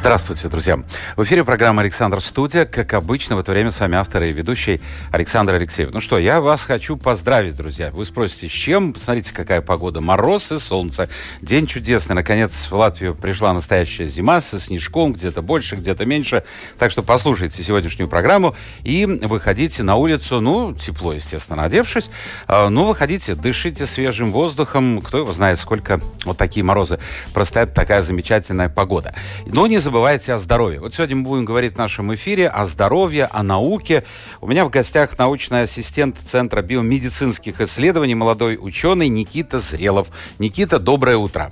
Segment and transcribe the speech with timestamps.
[0.00, 0.78] Здравствуйте, друзья.
[1.14, 2.64] В эфире программа «Александр Студия».
[2.64, 4.80] Как обычно, в это время с вами автор и ведущий
[5.12, 5.90] Александр Алексеев.
[5.92, 7.90] Ну что, я вас хочу поздравить, друзья.
[7.90, 8.94] Вы спросите, с чем?
[8.94, 10.00] Посмотрите, какая погода.
[10.00, 11.10] Мороз и солнце.
[11.42, 12.14] День чудесный.
[12.14, 15.12] Наконец, в Латвию пришла настоящая зима со снежком.
[15.12, 16.44] Где-то больше, где-то меньше.
[16.78, 20.40] Так что послушайте сегодняшнюю программу и выходите на улицу.
[20.40, 22.08] Ну, тепло, естественно, одевшись.
[22.48, 25.02] А, ну, выходите, дышите свежим воздухом.
[25.02, 26.98] Кто его знает, сколько вот такие морозы
[27.34, 29.14] простоят такая замечательная погода.
[29.44, 30.78] Но не забывайте о здоровье.
[30.78, 34.04] Вот сегодня мы будем говорить в нашем эфире о здоровье, о науке.
[34.40, 40.08] У меня в гостях научный ассистент Центра биомедицинских исследований, молодой ученый Никита Зрелов.
[40.38, 41.50] Никита, доброе утро.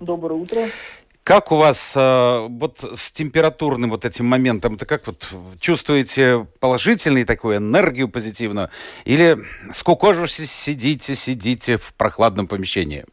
[0.00, 0.68] Доброе утро.
[1.24, 4.74] Как у вас э, вот с температурным вот этим моментом?
[4.74, 5.26] Это как вот
[5.58, 8.68] чувствуете положительный такую энергию позитивную?
[9.06, 9.38] Или
[9.72, 13.06] скукожившись, сидите, сидите в прохладном помещении?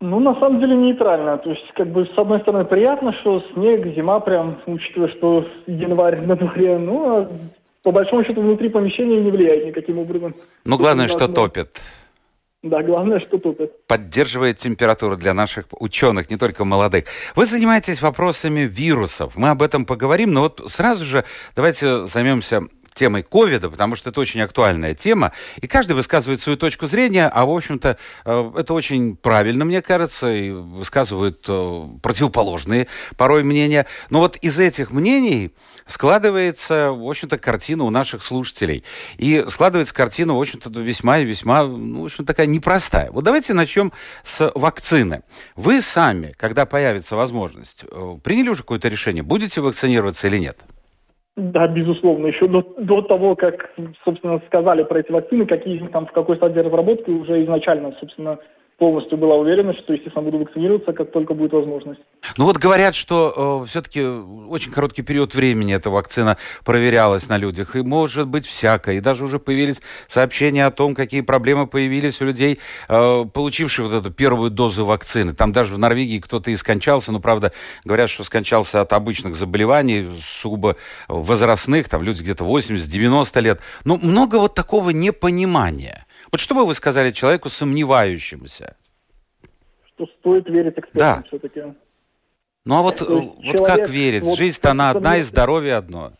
[0.00, 1.38] Ну, на самом деле нейтрально.
[1.38, 6.20] То есть, как бы, с одной стороны, приятно, что снег, зима прям, учитывая, что январь
[6.20, 7.30] на дворе, ну, а
[7.82, 10.34] по большому счету внутри помещения не влияет никаким образом.
[10.64, 11.80] Ну, главное, что топит.
[12.62, 13.86] Да, главное, что топит.
[13.86, 17.04] Поддерживает температуру для наших ученых, не только молодых.
[17.36, 19.36] Вы занимаетесь вопросами вирусов.
[19.36, 21.24] Мы об этом поговорим, но вот сразу же
[21.54, 22.62] давайте займемся
[22.98, 27.46] темой ковида, потому что это очень актуальная тема, и каждый высказывает свою точку зрения, а,
[27.46, 33.86] в общем-то, э, это очень правильно, мне кажется, и высказывают э, противоположные порой мнения.
[34.10, 35.52] Но вот из этих мнений
[35.86, 38.84] складывается, в общем-то, картина у наших слушателей.
[39.16, 43.10] И складывается картина, в общем-то, весьма и весьма, ну, в общем, такая непростая.
[43.10, 43.92] Вот давайте начнем
[44.24, 45.22] с вакцины.
[45.56, 50.58] Вы сами, когда появится возможность, э, приняли уже какое-то решение, будете вакцинироваться или нет?
[51.38, 52.26] Да, безусловно.
[52.26, 53.70] Еще до, до того, как,
[54.04, 58.40] собственно, сказали про эти вакцины, какие там в какой стадии разработки, уже изначально, собственно,
[58.78, 62.00] полностью была уверенность, что, естественно, буду вакцинироваться, как только будет возможность.
[62.36, 67.74] Ну вот говорят, что э, все-таки очень короткий период времени эта вакцина проверялась на людях,
[67.74, 72.24] и может быть всякое, и даже уже появились сообщения о том, какие проблемы появились у
[72.24, 75.34] людей, э, получивших вот эту первую дозу вакцины.
[75.34, 77.52] Там даже в Норвегии кто-то и скончался, но, правда,
[77.84, 80.76] говорят, что скончался от обычных заболеваний, сугубо
[81.08, 83.60] возрастных, там люди где-то 80-90 лет.
[83.84, 86.06] Но много вот такого непонимания.
[86.30, 88.76] Вот что бы вы сказали человеку сомневающемуся?
[89.86, 91.24] Что стоит верить экспертам да.
[91.26, 91.62] все-таки.
[92.64, 94.22] Ну а вот, вот человек, как верить?
[94.22, 96.12] Вот, Жизнь-то она одна, и здоровье одно.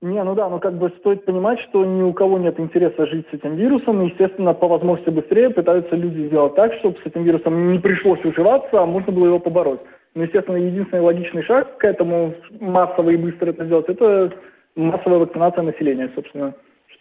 [0.00, 3.24] Не, ну да, но как бы стоит понимать, что ни у кого нет интереса жить
[3.30, 7.22] с этим вирусом, и, естественно, по возможности быстрее пытаются люди сделать так, чтобы с этим
[7.22, 9.80] вирусом не пришлось уживаться, а можно было его побороть.
[10.16, 14.32] Но, естественно, единственный логичный шаг к этому массово и быстро это сделать, это
[14.74, 16.52] массовая вакцинация населения, собственно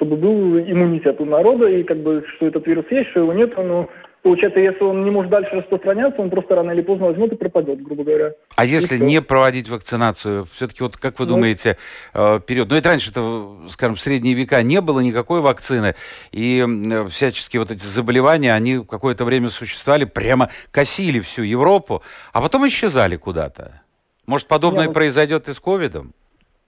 [0.02, 3.54] чтобы был иммунитет у народа, и как бы, что этот вирус есть, что его нет,
[3.56, 3.88] ну,
[4.24, 7.84] получается, если он не может дальше распространяться, он просто рано или поздно возьмет и пропадет,
[7.84, 8.32] грубо говоря.
[8.56, 11.78] А если не проводить вакцинацию, все-таки вот как вы ну, думаете,
[12.16, 15.94] э, период, ну это раньше-то, скажем, в средние века не было никакой вакцины,
[16.32, 22.02] и э, всяческие вот эти заболевания, они какое-то время существовали, прямо косили всю Европу,
[22.34, 23.84] а потом исчезали куда-то.
[24.26, 24.94] Может, подобное не, ну...
[24.94, 26.16] произойдет и с ковидом?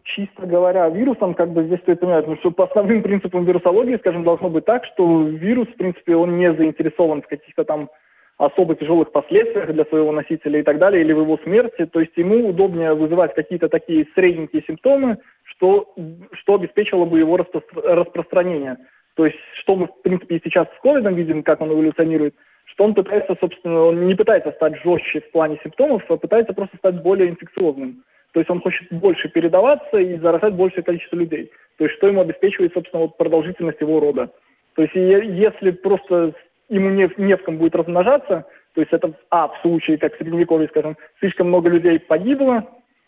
[0.03, 4.23] Чисто говоря, вирусом, как бы здесь стоит понимать, ну, что по основным принципам вирусологии, скажем,
[4.23, 7.89] должно быть так, что вирус, в принципе, он не заинтересован в каких-то там
[8.37, 11.85] особо тяжелых последствиях для своего носителя и так далее, или в его смерти.
[11.85, 15.93] То есть ему удобнее вызывать какие-то такие средненькие симптомы, что,
[16.33, 18.77] что обеспечивало бы его распро распространение.
[19.15, 22.33] То есть что мы, в принципе, и сейчас с ковидом видим, как он эволюционирует,
[22.65, 26.77] что он пытается, собственно, он не пытается стать жестче в плане симптомов, а пытается просто
[26.77, 28.03] стать более инфекциозным.
[28.33, 31.51] То есть он хочет больше передаваться и заражать большее количество людей.
[31.77, 34.31] То есть что ему обеспечивает, собственно, вот продолжительность его рода.
[34.75, 36.33] То есть если просто
[36.69, 40.17] ему не, не в ком будет размножаться, то есть это, а, в случае, как в
[40.17, 42.67] Средневековье, скажем, слишком много людей погибло,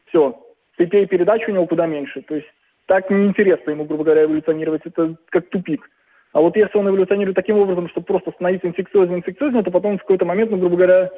[0.10, 0.40] все,
[0.78, 2.22] цепей передачи у него куда меньше.
[2.22, 2.48] То есть
[2.86, 5.90] так неинтересно ему, грубо говоря, эволюционировать, это как тупик.
[6.34, 10.02] А вот если он эволюционирует таким образом, что просто становится инфекциознее, инфекциознее, то потом в
[10.02, 11.10] какой-то момент, ну, грубо говоря,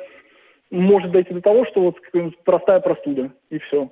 [0.71, 1.95] может дойти до того, что вот
[2.43, 3.89] простая простуда, и все.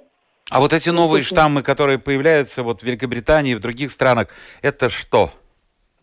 [0.52, 4.28] А вот эти новые штаммы, которые появляются вот в Великобритании и в других странах,
[4.62, 5.32] это что?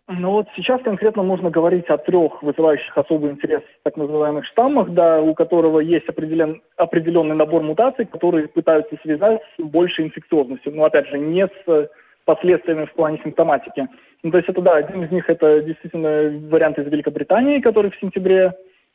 [0.09, 5.21] Ну вот сейчас конкретно можно говорить о трех вызывающих особый интерес так называемых штаммах, да,
[5.21, 10.75] у которого есть определен, определенный набор мутаций, которые пытаются связать с большей инфекциозностью.
[10.75, 11.91] Но опять же, не с
[12.25, 13.87] последствиями в плане симптоматики.
[14.23, 18.01] Ну, то есть это, да, один из них это действительно вариант из Великобритании, который в
[18.01, 18.53] сентябре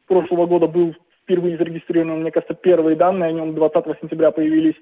[0.08, 0.94] прошлого года был
[1.28, 2.22] впервые зарегистрирован.
[2.22, 4.76] Мне кажется, первые данные о нем 20 сентября появились.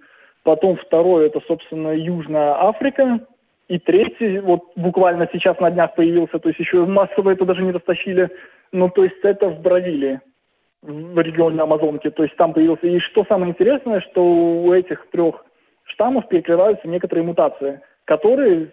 [0.43, 3.19] Потом второй это, собственно, Южная Африка.
[3.67, 7.71] И третий, вот буквально сейчас на днях появился, то есть еще массово это даже не
[7.71, 8.29] растащили.
[8.71, 10.21] Ну, то есть это в Бразилии,
[10.83, 12.11] в регионе Амазонки.
[12.11, 12.85] То есть там появился.
[12.85, 15.43] И что самое интересное, что у этих трех
[15.85, 18.69] штаммов перекрываются некоторые мутации, которые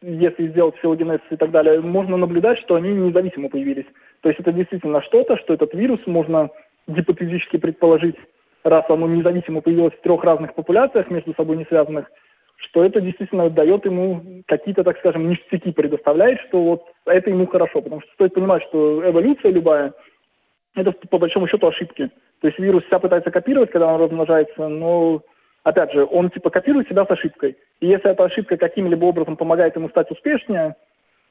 [0.00, 3.86] если сделать филогенез и так далее, можно наблюдать, что они независимо появились.
[4.20, 6.50] То есть это действительно что-то, что этот вирус можно
[6.88, 8.16] гипотетически предположить,
[8.64, 12.10] раз оно независимо появилось в трех разных популяциях, между собой не связанных,
[12.56, 17.80] что это действительно дает ему какие-то, так скажем, ништяки предоставляет, что вот это ему хорошо.
[17.80, 19.92] Потому что стоит понимать, что эволюция любая,
[20.74, 22.10] это по большому счету ошибки.
[22.40, 25.22] То есть вирус себя пытается копировать, когда он размножается, но
[25.62, 27.56] опять же, он типа копирует себя с ошибкой.
[27.80, 30.74] И если эта ошибка каким-либо образом помогает ему стать успешнее,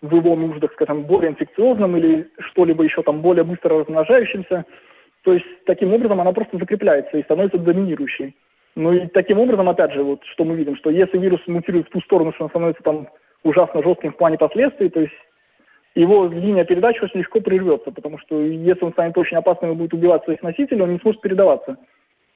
[0.01, 4.65] в его нуждах, скажем, более инфекциозным или что-либо еще там более быстро размножающимся,
[5.23, 8.35] то есть таким образом она просто закрепляется и становится доминирующей.
[8.75, 11.91] Ну и таким образом, опять же, вот что мы видим, что если вирус мутирует в
[11.91, 13.07] ту сторону, что он становится там
[13.43, 15.13] ужасно жестким в плане последствий, то есть
[15.95, 19.93] его линия передачи очень легко прервется, потому что если он станет очень опасным и будет
[19.93, 21.77] убивать своих носителей, он не сможет передаваться.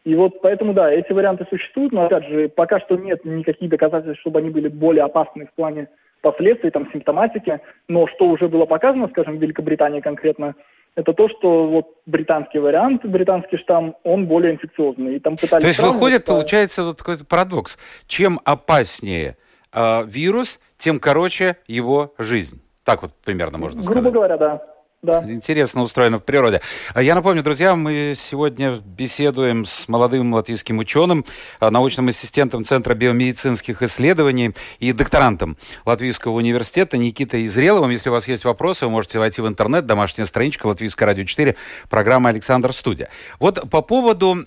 [0.03, 4.21] И вот поэтому, да, эти варианты существуют, но, опять же, пока что нет никаких доказательств,
[4.21, 5.89] чтобы они были более опасны в плане
[6.21, 7.59] последствий, там, симптоматики.
[7.87, 10.55] Но что уже было показано, скажем, в Великобритании конкретно,
[10.95, 15.15] это то, что вот британский вариант, британский штамм, он более инфекциозный.
[15.15, 16.33] И там пытались то есть выходит, по...
[16.33, 17.77] получается, вот какой-то парадокс.
[18.07, 19.37] Чем опаснее
[19.73, 22.61] э, вирус, тем короче его жизнь.
[22.83, 24.01] Так вот примерно можно сказать.
[24.01, 24.61] Грубо говоря, да.
[25.01, 25.23] Да.
[25.27, 26.61] Интересно устроено в природе.
[26.93, 31.25] А я напомню, друзья, мы сегодня беседуем с молодым латвийским ученым,
[31.59, 37.89] а, научным ассистентом Центра биомедицинских исследований и докторантом Латвийского университета Никитой Изреловым.
[37.89, 41.55] Если у вас есть вопросы, вы можете войти в интернет, домашняя страничка Латвийское радио 4,
[41.89, 43.09] программа «Александр Студия».
[43.39, 44.45] Вот по поводу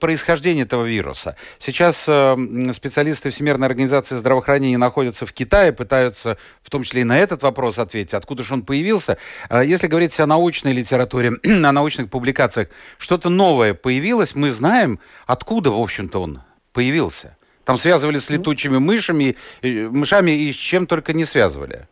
[0.00, 1.34] происхождения этого вируса.
[1.58, 2.36] Сейчас э,
[2.74, 7.78] специалисты Всемирной организации здравоохранения находятся в Китае, пытаются в том числе и на этот вопрос
[7.78, 9.16] ответить, откуда же он появился.
[9.48, 11.30] А если говорить о научной литературе,
[11.68, 12.68] о научных публикациях,
[12.98, 16.38] что-то новое появилось, мы знаем, откуда, в общем-то, он
[16.72, 17.36] появился.
[17.64, 21.86] Там связывали с летучими мышами, э, мышами и с чем только не связывали.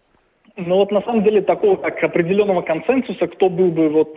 [0.57, 4.17] Ну вот на самом деле такого как определенного консенсуса, кто был бы вот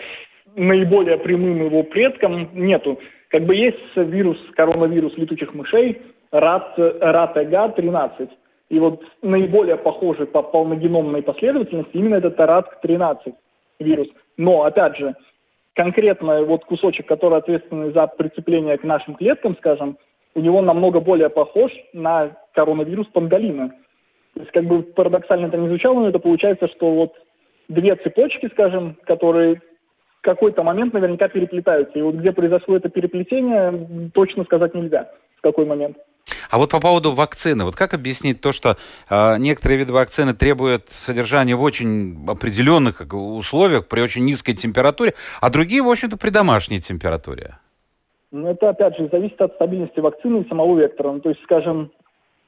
[0.55, 2.99] наиболее прямым его предком, нету.
[3.29, 8.29] Как бы есть вирус, коронавирус летучих мышей, РАТ, РАТ-13.
[8.69, 13.35] И вот наиболее похожий по полногеномной последовательности именно это РАТ-13
[13.79, 14.07] вирус.
[14.37, 15.15] Но, опять же,
[15.73, 19.97] конкретно вот кусочек, который ответственный за прицепление к нашим клеткам, скажем,
[20.33, 23.69] у него намного более похож на коронавирус панголина.
[24.33, 27.13] То есть, как бы парадоксально это не звучало, но это получается, что вот
[27.69, 31.97] две цепочки, скажем, которые в какой-то момент наверняка переплетаются.
[31.97, 35.97] И вот где произошло это переплетение, точно сказать нельзя, в какой момент.
[36.55, 38.77] А вот по поводу вакцины, вот как объяснить то, что
[39.09, 45.49] э, некоторые виды вакцины требуют содержания в очень определенных условиях при очень низкой температуре, а
[45.49, 47.57] другие, в общем-то, при домашней температуре?
[48.31, 51.11] Ну, это, опять же, зависит от стабильности вакцины и самого вектора.
[51.11, 51.91] Ну, то есть, скажем,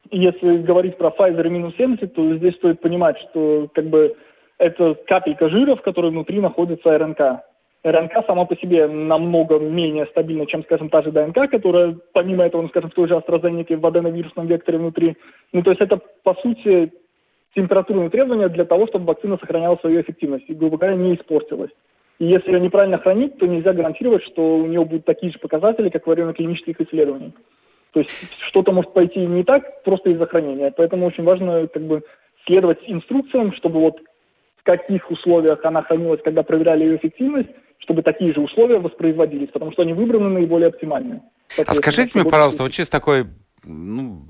[0.09, 4.15] если говорить про Pfizer минус 70, то здесь стоит понимать, что как бы
[4.57, 7.43] это капелька жира, в которой внутри находится РНК.
[7.85, 12.61] РНК сама по себе намного менее стабильна, чем, скажем, та же ДНК, которая, помимо этого,
[12.63, 15.15] ну, скажем, в той же AstraZeneca в аденовирусном векторе внутри.
[15.53, 16.91] Ну, то есть это, по сути,
[17.55, 21.71] температурные требования для того, чтобы вакцина сохраняла свою эффективность и, грубо говоря, не испортилась.
[22.19, 25.89] И если ее неправильно хранить, то нельзя гарантировать, что у нее будут такие же показатели,
[25.89, 27.33] как во время клинических исследований.
[27.93, 28.11] То есть
[28.49, 30.73] что-то может пойти не так просто из-за хранения.
[30.75, 32.03] Поэтому очень важно как бы
[32.45, 33.99] следовать инструкциям, чтобы вот
[34.57, 37.49] в каких условиях она хранилась, когда проверяли ее эффективность,
[37.87, 41.21] чтобы такие же условия воспроизводились, потому что они выбраны наиболее оптимальные.
[41.65, 43.27] А скажите мне, пожалуйста, вот чисто такой
[43.63, 44.23] ну,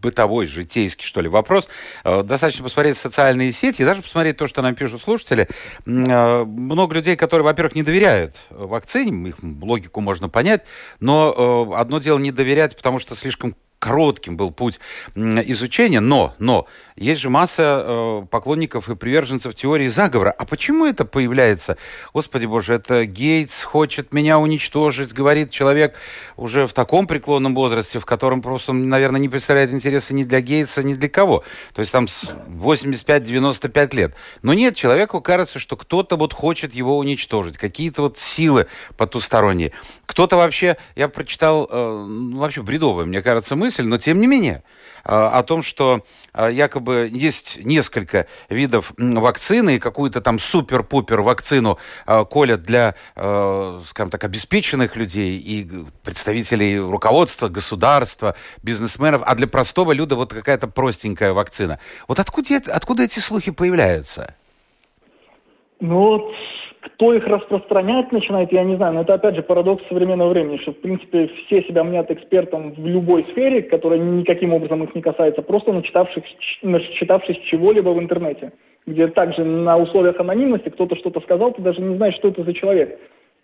[0.00, 1.68] бытовой, житейский, что ли, вопрос.
[2.04, 5.48] Э, достаточно посмотреть социальные сети и даже посмотреть то, что нам пишут слушатели.
[5.84, 10.62] Э, много людей, которые, во-первых, не доверяют вакцине, их логику можно понять,
[11.00, 14.78] но э, одно дело не доверять, потому что слишком коротким был путь
[15.16, 20.34] изучения, но, но есть же масса э, поклонников и приверженцев теории заговора.
[20.36, 21.76] А почему это появляется?
[22.12, 25.94] Господи боже, это Гейтс хочет меня уничтожить, говорит человек
[26.36, 30.82] уже в таком преклонном возрасте, в котором просто, наверное, не представляет интереса ни для Гейтса,
[30.82, 31.44] ни для кого.
[31.74, 34.14] То есть там 85-95 лет.
[34.42, 39.72] Но нет, человеку кажется, что кто-то вот хочет его уничтожить, какие-то вот силы потусторонние.
[40.06, 44.62] Кто-то вообще, я прочитал, э, ну, вообще бредовые, мне кажется, мысль, но тем не менее,
[45.04, 51.78] о том, что якобы есть несколько видов вакцины, и какую-то там супер-пупер вакцину
[52.30, 55.68] колят для, скажем так, обеспеченных людей и
[56.02, 61.78] представителей руководства, государства, бизнесменов, а для простого люда вот какая-то простенькая вакцина.
[62.08, 64.34] Вот откуда, откуда эти слухи появляются?
[65.80, 66.34] Ну, вот
[66.82, 68.94] кто их распространять начинает, я не знаю.
[68.94, 72.86] Но это, опять же, парадокс современного времени, что, в принципе, все себя мнят экспертом в
[72.86, 76.24] любой сфере, которая никаким образом их не касается, просто начитавшись,
[76.62, 78.52] начитавшись чего-либо в интернете,
[78.86, 82.52] где также на условиях анонимности кто-то что-то сказал, ты даже не знаешь, что это за
[82.52, 82.98] человек.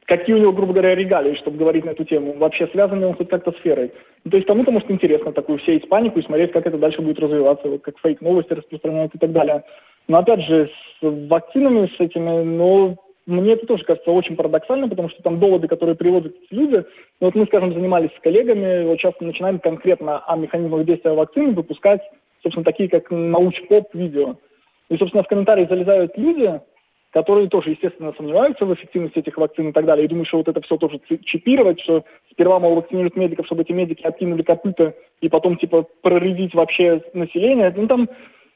[0.07, 2.35] Какие у него, грубо говоря, регалии, чтобы говорить на эту тему.
[2.39, 3.93] Вообще связан ли он хоть как-то сферой.
[4.25, 7.21] Ну, то есть кому-то, может, интересно такую сеять панику и смотреть, как это дальше будет
[7.21, 9.63] развиваться, как фейк-новости распространяют и так далее.
[10.09, 12.97] Но, опять же, с вакцинами, с этими, ну,
[13.29, 16.85] мне это тоже кажется очень парадоксально, потому что там доводы, которые приводят люди,
[17.21, 21.53] ну, вот мы, скажем, занимались с коллегами, вот сейчас начинаем конкретно о механизмах действия вакцины
[21.53, 22.01] выпускать,
[22.43, 24.37] собственно, такие как науч-поп видео.
[24.89, 26.59] И, собственно, в комментарии залезают люди,
[27.11, 30.49] которые тоже, естественно, сомневаются в эффективности этих вакцин и так далее, и думают, что вот
[30.49, 35.29] это все тоже чипировать, что сперва, мол, вакцинируют медиков, чтобы эти медики откинули копыта, и
[35.29, 37.75] потом, типа, проредить вообще население.
[37.77, 38.09] Ну, там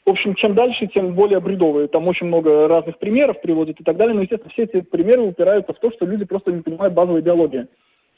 [0.04, 1.88] в общем, чем дальше, тем более бредовые.
[1.88, 4.14] Там очень много разных примеров приводят и так далее.
[4.14, 7.68] Но, естественно, все эти примеры упираются в то, что люди просто не понимают базовой биологии.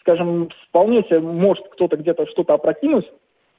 [0.01, 3.07] Скажем, вполне себе может кто-то где-то что-то опрокинуть,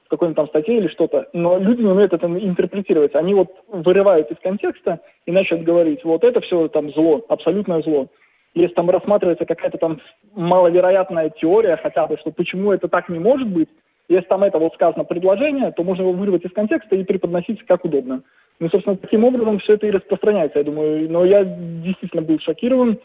[0.05, 3.15] в какой-нибудь там статье или что-то, но люди не умеют это интерпретировать.
[3.15, 8.07] Они вот вырывают из контекста и начинают говорить, вот это все там зло, абсолютное зло.
[8.53, 9.99] Если там рассматривается какая-то там
[10.35, 13.69] маловероятная теория хотя бы, что почему это так не может быть,
[14.07, 17.85] если там это вот сказано предложение, то можно его вырвать из контекста и преподносить как
[17.85, 18.21] удобно.
[18.59, 21.09] Ну, собственно, таким образом все это и распространяется, я думаю.
[21.09, 22.99] Но я действительно был шокирован,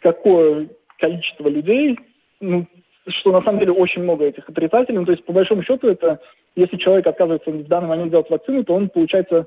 [0.00, 0.68] какое
[0.98, 1.98] количество людей,
[2.40, 2.66] ну,
[3.08, 4.98] что на самом деле очень много этих отрицателей.
[4.98, 6.20] Ну, то есть, по большому счету, это
[6.54, 9.46] если человек отказывается в данный момент делать вакцину, то он, получается,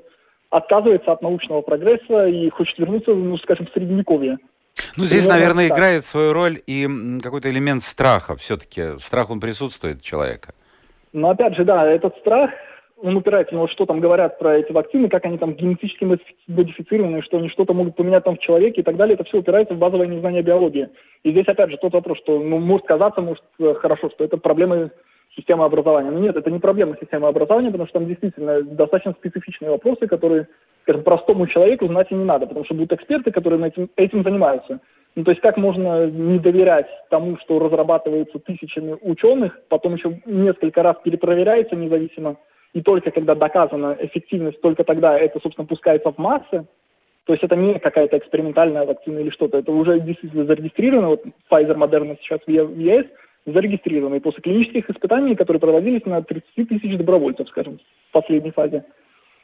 [0.50, 4.38] отказывается от научного прогресса и хочет вернуться, ну, скажем, в средневековье.
[4.96, 5.76] Ну, здесь, наверное, так.
[5.76, 6.86] играет свою роль и
[7.22, 8.36] какой-то элемент страха.
[8.36, 10.52] Все-таки страх, он присутствует у человека.
[11.16, 12.50] Но опять же, да, этот страх,
[13.02, 16.04] он упирается, ну, что там говорят про эти вакцины, как они там генетически
[16.46, 19.72] модифицированы, что они что-то могут поменять там в человеке и так далее, это все упирается
[19.72, 20.90] в базовое незнание биологии.
[21.22, 24.36] И здесь, опять же, тот вопрос, что, ну, может казаться, может, э, хорошо, что это
[24.36, 24.90] проблемы
[25.34, 26.10] системы образования.
[26.10, 30.48] Но нет, это не проблема системы образования, потому что там действительно достаточно специфичные вопросы, которые,
[30.82, 34.80] скажем, простому человеку знать и не надо, потому что будут эксперты, которые этим, этим занимаются.
[35.16, 40.82] Ну, то есть как можно не доверять тому, что разрабатывается тысячами ученых, потом еще несколько
[40.82, 42.36] раз перепроверяется независимо,
[42.74, 46.66] и только когда доказана эффективность, только тогда это, собственно, пускается в массы.
[47.24, 51.08] То есть это не какая-то экспериментальная вакцина или что-то, это уже действительно зарегистрировано.
[51.08, 53.06] Вот Pfizer, Moderna сейчас в ЕС
[53.46, 54.20] зарегистрированы.
[54.20, 57.78] После клинических испытаний, которые проводились на 30 тысяч добровольцев, скажем,
[58.10, 58.84] в последней фазе.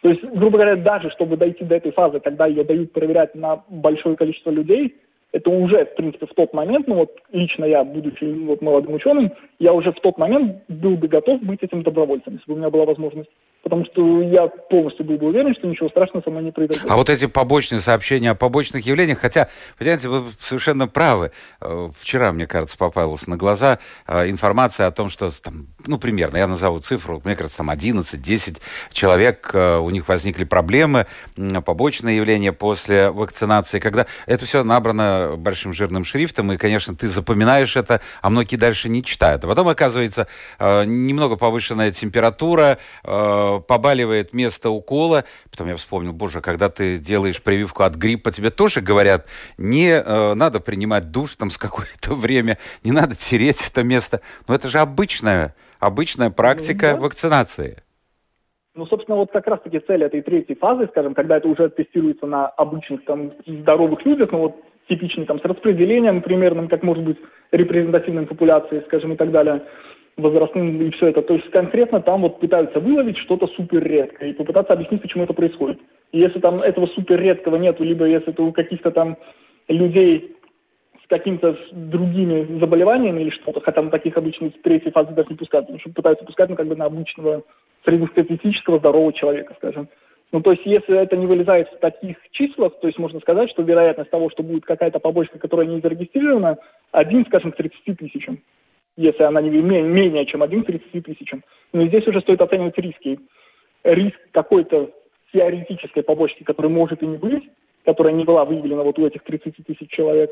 [0.03, 3.63] То есть, грубо говоря, даже чтобы дойти до этой фазы, когда ее дают проверять на
[3.69, 4.97] большое количество людей,
[5.33, 9.33] это уже, в принципе, в тот момент, ну вот лично я, будучи вот молодым ученым,
[9.59, 12.71] я уже в тот момент был бы готов быть этим добровольцем, если бы у меня
[12.71, 13.31] была возможность
[13.63, 16.85] потому что я полностью был бы уверен, что ничего страшного со мной не произойдет.
[16.89, 19.49] А вот эти побочные сообщения о побочных явлениях, хотя,
[19.79, 21.33] понимаете, вы совершенно правы.
[21.61, 26.39] Э, вчера, мне кажется, попалась на глаза э, информация о том, что, там, ну, примерно,
[26.39, 28.61] я назову цифру, мне кажется, там 11-10
[28.93, 31.07] человек, э, у них возникли проблемы,
[31.65, 37.77] побочные явления после вакцинации, когда это все набрано большим жирным шрифтом, и, конечно, ты запоминаешь
[37.77, 39.45] это, а многие дальше не читают.
[39.45, 40.27] А потом, оказывается,
[40.59, 45.25] немного повышенная температура, побаливает место укола.
[45.51, 49.27] Потом я вспомнил, боже, когда ты делаешь прививку от гриппа, тебе тоже говорят,
[49.59, 54.21] не э, надо принимать душ там с какое-то время, не надо тереть это место.
[54.49, 56.97] Но это же обычная, обычная практика да.
[56.97, 57.83] вакцинации.
[58.75, 62.47] Ну, собственно, вот как раз-таки цель этой третьей фазы, скажем, когда это уже тестируется на
[62.47, 64.57] обычных там здоровых людях, ну вот
[64.93, 67.19] типичный там с распределением примерным, как может быть
[67.51, 69.63] репрезентативной популяции, скажем, и так далее–
[70.17, 71.23] возрастным и все это.
[71.23, 75.33] То есть конкретно там вот пытаются выловить что-то супер редкое и попытаться объяснить, почему это
[75.33, 75.81] происходит.
[76.13, 79.17] И если там этого супер редкого нету, либо если это у каких-то там
[79.69, 80.37] людей
[81.03, 85.37] с какими-то другими заболеваниями или что-то, хотя на таких обычно в третьей фазе даже не
[85.37, 87.43] пускают, потому что пытаются пускать ну, как бы на обычного
[87.85, 89.89] среднестатистического здорового человека, скажем.
[90.33, 93.63] Ну, то есть, если это не вылезает в таких числах, то есть можно сказать, что
[93.63, 96.57] вероятность того, что будет какая-то побочка, которая не зарегистрирована,
[96.91, 98.41] один, скажем, к 30 тысячам
[98.97, 101.43] если она не менее, чем 1 к 30 тысячам.
[101.73, 103.21] Но здесь уже стоит оценивать риски.
[103.85, 104.91] Риск какой-то
[105.33, 107.45] теоретической побочки, которая может и не быть,
[107.85, 110.31] которая не была выявлена вот у этих 30 тысяч человек,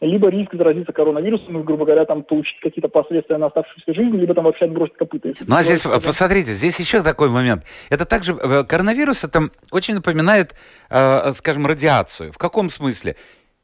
[0.00, 4.34] либо риск заразиться коронавирусом и, грубо говоря, там получить какие-то последствия на оставшуюся жизнь, либо
[4.34, 5.32] там вообще отбросить копыта.
[5.46, 7.64] Ну а здесь, посмотрите, здесь еще такой момент.
[7.90, 10.54] Это также, э, коронавирус это очень напоминает,
[10.90, 12.32] э, скажем, радиацию.
[12.32, 13.16] В каком смысле?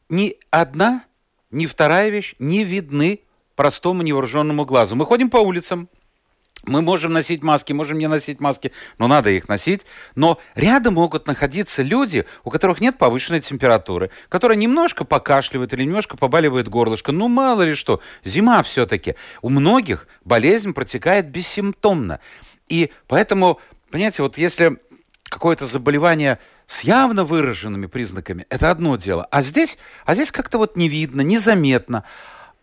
[0.09, 1.05] Ни одна,
[1.51, 3.21] ни вторая вещь не видны
[3.55, 4.97] простому невооруженному глазу.
[4.97, 5.89] Мы ходим по улицам,
[6.67, 9.87] мы можем носить маски, можем не носить маски, но надо их носить.
[10.15, 16.17] Но рядом могут находиться люди, у которых нет повышенной температуры, которые немножко покашливают или немножко
[16.17, 17.13] побаливает горлышко.
[17.13, 19.15] Ну, мало ли что, зима все-таки.
[19.43, 22.21] У многих болезнь протекает бессимптомно.
[22.69, 24.79] И поэтому, понимаете, вот если
[25.25, 29.27] какое-то заболевание с явно выраженными признаками, это одно дело.
[29.31, 32.05] А здесь, а здесь как-то вот не видно, незаметно.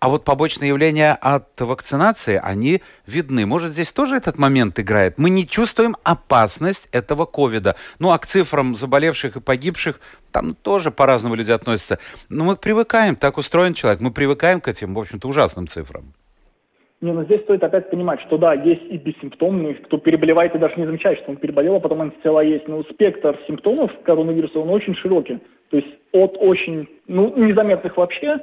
[0.01, 3.45] А вот побочные явления от вакцинации, они видны.
[3.45, 5.19] Может, здесь тоже этот момент играет?
[5.19, 7.75] Мы не чувствуем опасность этого ковида.
[7.99, 9.99] Ну, а к цифрам заболевших и погибших
[10.33, 11.99] там тоже по-разному люди относятся.
[12.29, 16.03] Но мы привыкаем, так устроен человек, мы привыкаем к этим, в общем-то, ужасным цифрам.
[17.01, 20.77] Не, но здесь стоит опять понимать, что да, есть и бессимптомные, кто переболевает и даже
[20.77, 22.67] не замечает, что он переболел, а потом антитела есть.
[22.67, 25.37] Но спектр симптомов коронавируса, он очень широкий.
[25.69, 28.39] То есть от очень, ну, незаметных вообще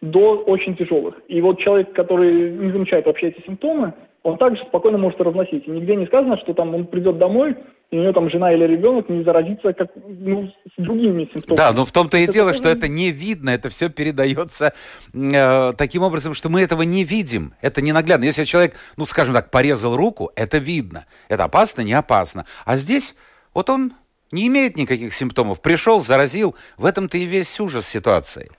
[0.00, 1.14] до очень тяжелых.
[1.28, 3.92] И вот человек, который не замечает вообще эти симптомы,
[4.22, 5.66] он также спокойно может разносить.
[5.66, 7.56] И нигде не сказано, что там он придет домой,
[7.90, 11.56] и у него там жена или ребенок не заразится как, ну, с другими симптомами.
[11.56, 14.74] Да, но в том-то и это дело, что это не видно, это все передается
[15.14, 17.54] э, таким образом, что мы этого не видим.
[17.62, 18.24] Это не наглядно.
[18.24, 21.06] Если человек, ну, скажем так, порезал руку, это видно.
[21.28, 22.44] Это опасно, не опасно.
[22.64, 23.16] А здесь
[23.54, 23.92] вот он
[24.32, 25.60] не имеет никаких симптомов.
[25.60, 26.54] Пришел, заразил.
[26.76, 28.50] В этом-то и весь ужас ситуации.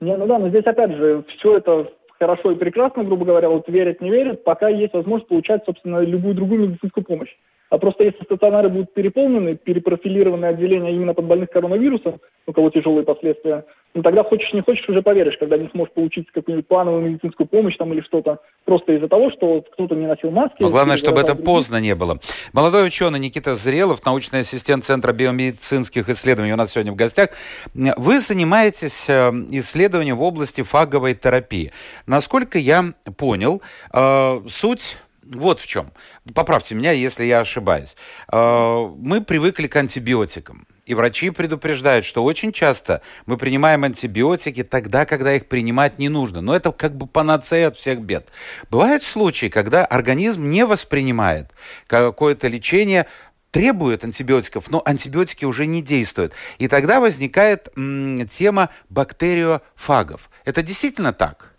[0.00, 3.68] Не, ну да, но здесь опять же все это хорошо и прекрасно, грубо говоря, вот
[3.68, 7.34] верят, не верят, пока есть возможность получать, собственно, любую другую медицинскую помощь.
[7.70, 13.04] А просто если стационары будут переполнены, перепрофилированы отделения именно под больных коронавирусом, у кого тяжелые
[13.04, 17.46] последствия, ну тогда хочешь не хочешь уже поверишь, когда не сможешь получить какую-нибудь плановую медицинскую
[17.46, 20.56] помощь там или что-то, просто из-за того, что кто-то не носил маски.
[20.60, 22.18] Но главное, чтобы это поздно не было.
[22.52, 27.30] Молодой ученый Никита Зрелов, научный ассистент Центра биомедицинских исследований у нас сегодня в гостях.
[27.74, 31.72] Вы занимаетесь э, исследованием в области фаговой терапии.
[32.06, 34.96] Насколько я понял, э, суть
[35.30, 35.92] вот в чем.
[36.34, 37.96] Поправьте меня, если я ошибаюсь.
[38.32, 40.66] Э, мы привыкли к антибиотикам.
[40.86, 46.40] И врачи предупреждают, что очень часто мы принимаем антибиотики тогда, когда их принимать не нужно.
[46.40, 48.30] Но это как бы панацея от всех бед.
[48.70, 51.50] Бывают случаи, когда организм не воспринимает
[51.86, 53.06] какое-то лечение,
[53.50, 56.32] требует антибиотиков, но антибиотики уже не действуют.
[56.58, 60.30] И тогда возникает м, тема бактериофагов.
[60.46, 61.52] Это действительно так?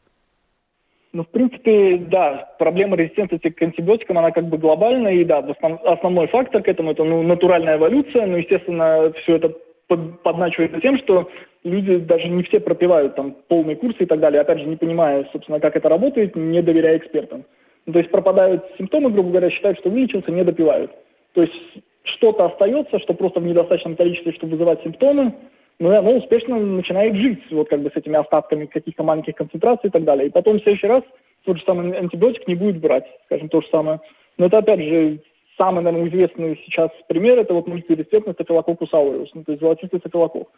[1.12, 5.43] Ну, в принципе, да, проблема резистентности к антибиотикам, она как бы глобальная, и да,
[5.86, 9.52] основной фактор к этому это ну, натуральная эволюция, но, естественно, все это
[9.88, 11.28] под, подначивается тем, что
[11.63, 15.28] люди даже не все пропивают там полные курсы и так далее, опять же, не понимая,
[15.32, 17.43] собственно, как это работает, не доверяя экспертам.
[17.88, 20.91] Ну, то есть пропадают симптомы, грубо говоря, считают, что вылечился, не допивают.
[21.34, 21.56] То есть
[22.04, 25.34] что-то остается, что просто в недостаточном количестве, чтобы вызывать симптомы,
[25.80, 29.92] но оно успешно начинает жить вот как бы с этими остатками каких-то маленьких концентраций и
[29.92, 30.28] так далее.
[30.28, 31.04] И потом в следующий раз
[31.46, 34.02] тот же самый антибиотик не будет брать, скажем, то же самое.
[34.38, 35.20] Но это опять же
[35.58, 40.50] самый, наверное, известный сейчас пример, это вот мультирезистентный стафилококус ауреус, ну, то есть золотистый стафилококк.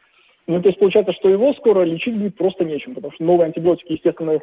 [0.47, 3.93] Ну, то есть получается, что его скоро лечить будет просто нечем, потому что новые антибиотики,
[3.93, 4.39] естественно,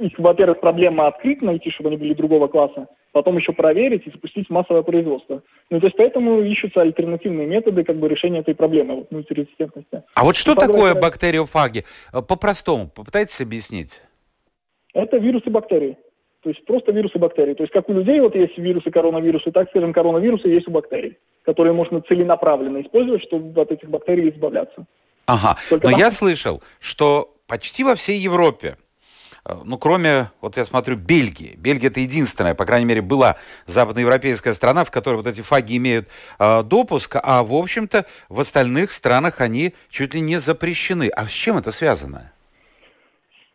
[0.00, 4.50] их, во-первых, проблема открыть, найти, чтобы они были другого класса, потом еще проверить и запустить
[4.50, 5.42] массовое производство.
[5.70, 10.02] Ну, то есть поэтому ищутся альтернативные методы как бы решения этой проблемы вот, мультирезистентности.
[10.14, 11.84] А вот что и такое говоря, бактериофаги?
[12.12, 14.02] Э, по-простому, попытайтесь объяснить.
[14.94, 15.96] Это вирусы бактерий.
[16.42, 17.54] То есть просто вирусы бактерий.
[17.54, 21.18] То есть как у людей вот есть вирусы коронавирусы, так, скажем, коронавирусы есть у бактерий,
[21.42, 24.86] которые можно целенаправленно использовать, чтобы от этих бактерий избавляться.
[25.26, 26.00] Ага, Только но там...
[26.00, 28.76] я слышал, что почти во всей Европе
[29.64, 31.56] ну, кроме, вот я смотрю, Бельгии.
[31.56, 36.08] Бельгия это единственная, по крайней мере, была западноевропейская страна, в которой вот эти фаги имеют
[36.38, 41.08] э, допуск, а, в общем-то, в остальных странах они чуть ли не запрещены.
[41.08, 42.32] А с чем это связано?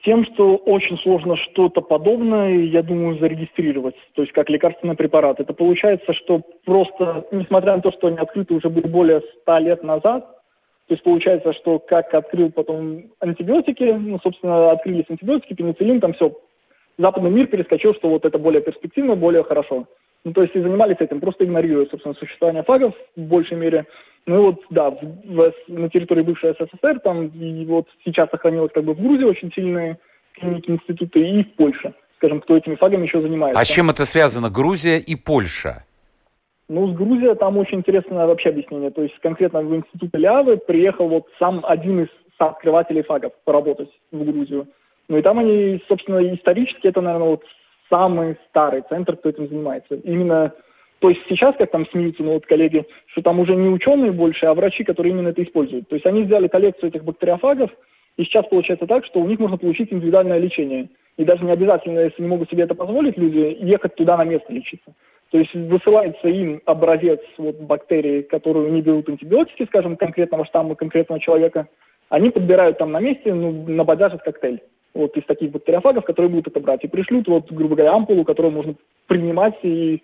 [0.03, 5.39] Тем, что очень сложно что-то подобное, я думаю, зарегистрировать, то есть как лекарственный препарат.
[5.39, 9.81] Это получается, что просто, несмотря на то, что они открыты уже были более ста лет
[9.81, 10.42] назад,
[10.87, 16.37] то есть получается, что как открыл потом антибиотики, ну, собственно, открылись антибиотики, пенициллин, там все.
[16.97, 19.87] Западный мир перескочил, что вот это более перспективно, более хорошо.
[20.25, 23.85] Ну, то есть и занимались этим, просто игнорируя, собственно, существование фагов в большей мере.
[24.25, 28.71] Ну и вот, да, в, в, на территории бывшей СССР, там, и вот сейчас сохранилось
[28.73, 29.97] как бы в Грузии очень сильные
[30.33, 31.93] клиники, институты, и в Польше.
[32.17, 33.59] Скажем, кто этими фагами еще занимается.
[33.59, 35.83] А чем это связано, Грузия и Польша?
[36.73, 38.89] Ну, с Грузией там очень интересное вообще объяснение.
[38.89, 42.07] То есть конкретно в институт Лявы приехал вот сам один из
[42.39, 44.65] открывателей фагов поработать в Грузию.
[45.07, 47.43] Ну и там они, собственно, исторически это, наверное, вот
[47.91, 49.93] самый старый центр, кто этим занимается.
[49.93, 50.51] Именно,
[50.97, 54.47] то есть сейчас, как там смеются, ну вот коллеги, что там уже не ученые больше,
[54.47, 55.87] а врачи, которые именно это используют.
[55.89, 57.69] То есть они сделали коллекцию этих бактериофагов,
[58.17, 60.89] и сейчас получается так, что у них можно получить индивидуальное лечение.
[61.17, 64.51] И даже не обязательно, если не могут себе это позволить люди, ехать туда на место
[64.51, 64.95] лечиться.
[65.33, 71.19] То есть высылается им образец вот, бактерий, которые не берут антибиотики, скажем, конкретного штамма, конкретного
[71.19, 71.67] человека.
[72.09, 74.61] Они подбирают там на месте, ну, набодяжат коктейль
[74.93, 76.83] вот из таких бактериофагов, которые будут это брать.
[76.83, 78.75] И пришлют, вот, грубо говоря, ампулу, которую можно
[79.07, 80.03] принимать и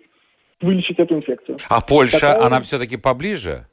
[0.60, 1.58] вылечить эту инфекцию.
[1.68, 2.44] А Польша, Такая...
[2.44, 3.68] она все-таки поближе?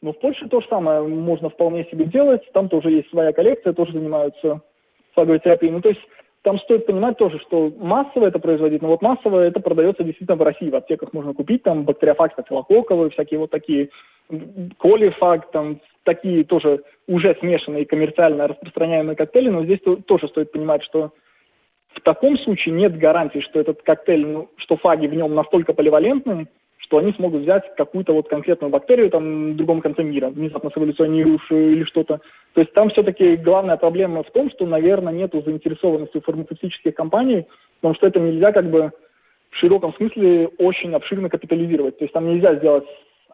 [0.00, 2.42] Ну, в Польше то же самое можно вполне себе делать.
[2.52, 4.60] Там тоже есть своя коллекция, тоже занимаются
[5.16, 5.72] фаговой терапией.
[5.72, 6.02] Ну, то есть
[6.42, 10.42] там стоит понимать тоже, что массово это производить, но вот массово это продается действительно в
[10.42, 10.70] России.
[10.70, 13.90] В аптеках можно купить там бактериофаг стафилококковый, всякие вот такие
[14.78, 21.12] колифаг, там такие тоже уже смешанные коммерциально распространяемые коктейли, но здесь тоже стоит понимать, что
[21.94, 26.48] в таком случае нет гарантии, что этот коктейль, ну, что фаги в нем настолько поливалентные,
[26.92, 31.72] что они смогут взять какую-то вот конкретную бактерию там в другом конце мира, внезапно эволюционирующую
[31.72, 32.20] или что-то.
[32.52, 37.46] То есть там все-таки главная проблема в том, что, наверное, нету заинтересованности у фармацевтических компаний,
[37.80, 38.92] потому что это нельзя как бы
[39.52, 41.96] в широком смысле очень обширно капитализировать.
[41.96, 42.84] То есть там нельзя сделать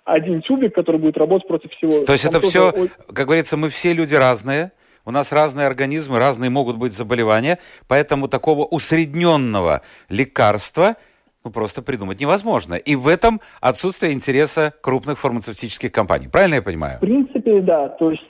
[0.05, 2.05] один тюбик, который будет работать против всего.
[2.05, 2.73] То есть там это все,
[3.13, 4.71] как говорится, мы все люди разные,
[5.05, 10.95] у нас разные организмы, разные могут быть заболевания, поэтому такого усредненного лекарства–
[11.45, 12.75] ну, просто придумать невозможно.
[12.75, 16.29] И в этом отсутствие интереса крупных фармацевтических компаний.
[16.31, 16.99] Правильно я понимаю?
[16.99, 17.89] В принципе, да.
[17.89, 18.23] То есть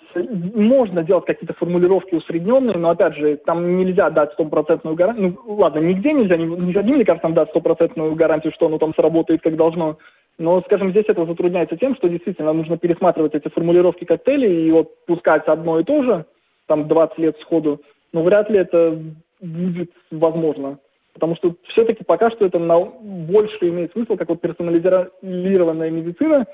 [0.54, 5.38] можно делать какие-то формулировки усредненные, но, опять же, там нельзя дать стопроцентную гарантию.
[5.46, 9.42] Ну, ладно, нигде нельзя, ни, ни одним лекарством дать стопроцентную гарантию, что оно там сработает
[9.42, 9.98] как должно.
[10.38, 15.04] Но, скажем, здесь это затрудняется тем, что действительно нужно пересматривать эти формулировки коктейлей и вот
[15.06, 16.26] пускать одно и то же,
[16.66, 17.80] там 20 лет сходу,
[18.12, 19.02] но вряд ли это
[19.40, 20.78] будет возможно.
[21.18, 26.46] Потому что все-таки пока что это на, больше имеет смысл, как вот персонализированная медицина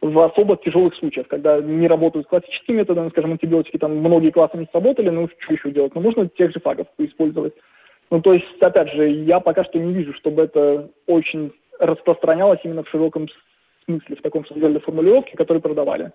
[0.00, 4.66] в особо тяжелых случаях, когда не работают классическими методами, скажем, антибиотики, там многие классы не
[4.72, 5.94] сработали, ну что еще делать?
[5.94, 7.54] Ну, можно тех же фагов использовать.
[8.10, 12.82] Ну, то есть, опять же, я пока что не вижу, чтобы это очень распространялось именно
[12.82, 13.28] в широком
[13.84, 16.10] смысле, в таком, что сделали формулировки, которые продавали.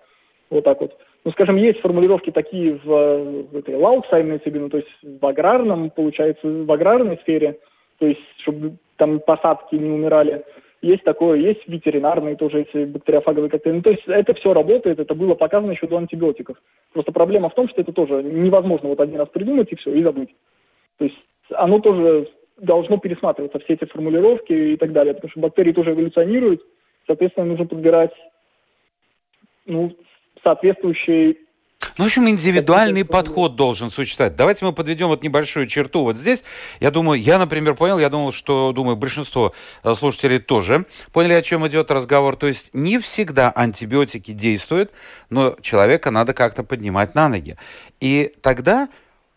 [0.50, 0.94] Вот так вот.
[1.24, 6.46] Ну, скажем, есть формулировки такие в, в этой лауксайной ну, то есть в аграрном, получается,
[6.46, 7.58] в аграрной сфере–
[7.98, 10.44] то есть чтобы там посадки не умирали.
[10.82, 13.76] Есть такое, есть ветеринарные тоже эти бактериофаговые коктейли.
[13.76, 16.56] Ну, то есть это все работает, это было показано еще до антибиотиков.
[16.92, 20.02] Просто проблема в том, что это тоже невозможно вот один раз придумать и все, и
[20.02, 20.34] забыть.
[20.98, 21.16] То есть
[21.50, 22.28] оно тоже
[22.58, 26.62] должно пересматриваться, все эти формулировки и так далее, потому что бактерии тоже эволюционируют,
[27.06, 28.12] соответственно, нужно подбирать
[29.66, 29.96] ну,
[30.42, 31.38] соответствующий
[31.98, 34.36] ну, в общем, индивидуальный подход должен существовать.
[34.36, 36.44] Давайте мы подведем вот небольшую черту вот здесь.
[36.78, 41.40] Я думаю, я, например, понял, я думал, что, думаю, большинство э, слушателей тоже поняли, о
[41.40, 42.36] чем идет разговор.
[42.36, 44.92] То есть не всегда антибиотики действуют,
[45.30, 47.56] но человека надо как-то поднимать на ноги.
[47.98, 48.90] И тогда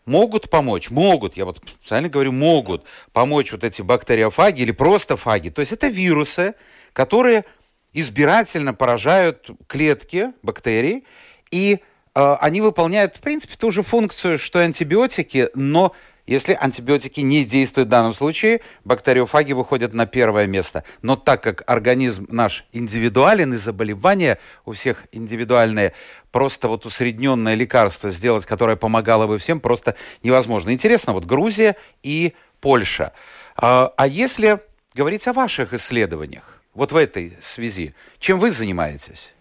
[0.04, 5.48] могут помочь, могут, я вот специально говорю, могут помочь вот эти бактериофаги или просто фаги.
[5.48, 6.54] То есть это вирусы,
[6.92, 7.46] которые
[7.94, 11.04] избирательно поражают клетки бактерий,
[11.50, 11.80] и
[12.14, 15.94] они выполняют, в принципе, ту же функцию, что и антибиотики, но
[16.30, 20.84] если антибиотики не действуют в данном случае, бактериофаги выходят на первое место.
[21.02, 25.92] Но так как организм наш индивидуален и заболевания у всех индивидуальные,
[26.30, 30.70] просто вот усредненное лекарство сделать, которое помогало бы всем, просто невозможно.
[30.70, 33.12] Интересно, вот Грузия и Польша.
[33.56, 34.60] А, а если
[34.94, 39.34] говорить о ваших исследованиях, вот в этой связи, чем вы занимаетесь?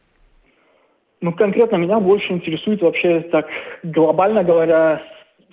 [1.21, 3.47] Ну, конкретно меня больше интересует вообще, так
[3.83, 5.01] глобально говоря,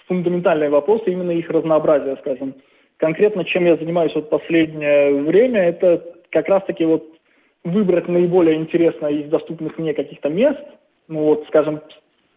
[0.07, 2.55] фундаментальные вопросы, именно их разнообразие, скажем.
[2.99, 7.05] Конкретно, чем я занимаюсь вот последнее время, это как раз-таки вот
[7.65, 10.63] выбрать наиболее интересное из доступных мне каких-то мест.
[11.09, 11.81] Ну вот, скажем,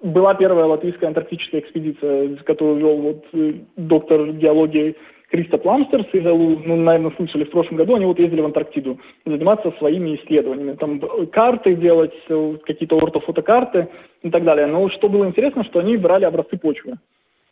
[0.02, 4.96] была первая латвийская антарктическая экспедиция, которую вел вот э, доктор геологии
[5.30, 9.72] Криста Пламстерс из ну, наверное, слышали, в прошлом году они вот ездили в Антарктиду заниматься
[9.78, 13.90] своими исследованиями, там карты делать, э, какие-то ортофотокарты
[14.24, 14.66] и так далее.
[14.66, 16.96] Но что было интересно, что они брали образцы почвы.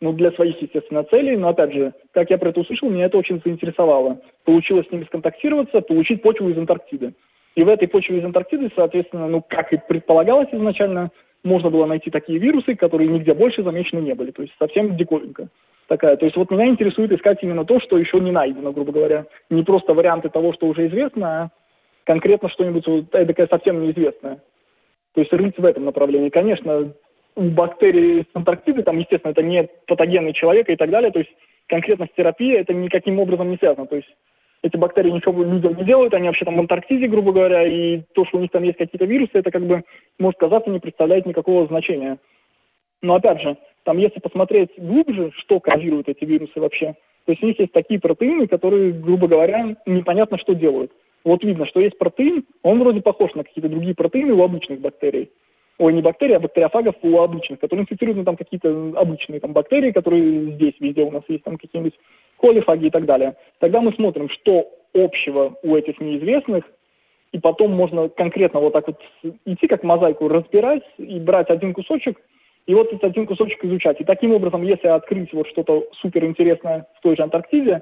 [0.00, 3.18] Ну, для своих, естественно, целей, но, опять же, как я про это услышал, меня это
[3.18, 4.20] очень заинтересовало.
[4.44, 7.14] Получилось с ними сконтактироваться, получить почву из Антарктиды.
[7.56, 11.10] И в этой почве из Антарктиды, соответственно, ну, как и предполагалось изначально,
[11.42, 14.30] можно было найти такие вирусы, которые нигде больше замечены не были.
[14.30, 15.48] То есть совсем диковинка
[15.88, 16.16] такая.
[16.16, 19.26] То есть вот меня интересует искать именно то, что еще не найдено, грубо говоря.
[19.50, 21.50] Не просто варианты того, что уже известно, а
[22.04, 24.40] конкретно что-нибудь вот, такое совсем неизвестное.
[25.14, 26.28] То есть рыть в этом направлении.
[26.28, 26.92] Конечно,
[27.34, 31.30] у бактерий с Антарктиды, там, естественно, это не патогенный человек и так далее, то есть
[31.68, 34.08] конкретно с терапией это никаким образом не связано, то есть
[34.62, 38.24] эти бактерии ничего людям не делают, они вообще там в Антарктиде, грубо говоря, и то,
[38.24, 39.84] что у них там есть какие-то вирусы, это как бы,
[40.18, 42.18] может казаться, не представляет никакого значения.
[43.02, 43.56] Но опять же,
[43.88, 47.98] там если посмотреть глубже, что кодируют эти вирусы вообще, то есть у них есть такие
[47.98, 50.92] протеины, которые, грубо говоря, непонятно что делают.
[51.24, 55.30] Вот видно, что есть протеин, он вроде похож на какие-то другие протеины у обычных бактерий.
[55.78, 59.90] Ой, не бактерий, а бактериофагов у обычных, которые инфицируют ну, там какие-то обычные там бактерии,
[59.90, 61.98] которые здесь везде у нас есть, там какие-нибудь
[62.38, 63.36] колифаги и так далее.
[63.58, 66.64] Тогда мы смотрим, что общего у этих неизвестных,
[67.32, 69.00] и потом можно конкретно вот так вот
[69.46, 72.20] идти как мозаику, разбирать и брать один кусочек,
[72.68, 73.98] и вот этот один кусочек изучать.
[74.00, 77.80] И таким образом, если открыть вот что-то суперинтересное в той же Антарктиде,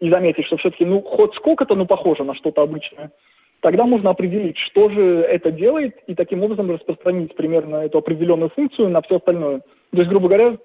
[0.00, 3.12] и заметить, что все-таки, ну, хоть сколько-то, ну, похоже на что-то обычное,
[3.60, 8.88] тогда можно определить, что же это делает, и таким образом распространить примерно эту определенную функцию
[8.88, 9.60] на все остальное.
[9.60, 10.56] То есть, грубо говоря,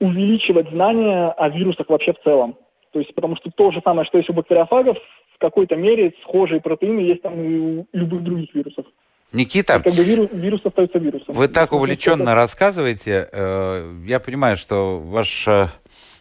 [0.00, 2.56] увеличивать знания о вирусах вообще в целом.
[2.92, 4.98] То есть, потому что то же самое, что есть у бактериофагов,
[5.34, 8.84] в какой-то мере схожие протеины есть там и у любых других вирусов.
[9.32, 11.34] Никита, как бы вирус, вирус остается вирусом.
[11.34, 13.28] Вы так увлеченно рассказываете.
[13.30, 15.72] Э, я понимаю, что ваша